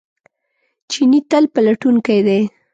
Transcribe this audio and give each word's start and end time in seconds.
چیني 0.89 1.19
تل 1.29 1.43
پلټونکی 1.53 2.19
دی. 2.27 2.41